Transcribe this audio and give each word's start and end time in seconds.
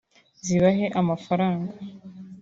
zibahe 0.45 0.85
amafaranga 0.99 1.73